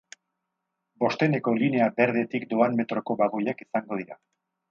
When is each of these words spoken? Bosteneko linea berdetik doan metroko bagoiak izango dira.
Bosteneko 1.03 1.53
linea 1.59 1.89
berdetik 2.01 2.47
doan 2.55 2.81
metroko 2.81 3.19
bagoiak 3.23 3.65
izango 3.69 4.01
dira. 4.03 4.19